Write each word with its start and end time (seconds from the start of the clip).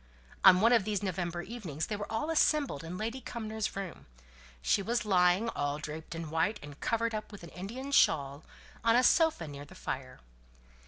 On 0.43 0.61
one 0.61 0.73
of 0.73 0.83
these 0.83 1.03
November 1.03 1.43
evenings 1.43 1.85
they 1.85 1.95
were 1.95 2.11
all 2.11 2.31
assembled 2.31 2.83
in 2.83 2.97
Lady 2.97 3.21
Cumnor's 3.21 3.75
room. 3.75 4.07
She 4.59 4.81
was 4.81 5.05
lying, 5.05 5.47
all 5.49 5.77
draped 5.77 6.15
in 6.15 6.31
white, 6.31 6.59
and 6.63 6.79
covered 6.79 7.13
up 7.13 7.31
with 7.31 7.43
an 7.43 7.49
Indian 7.51 7.91
shawl, 7.91 8.43
on 8.83 8.95
a 8.95 9.03
sofa 9.03 9.47
near 9.47 9.63
the 9.63 9.75
fire. 9.75 10.19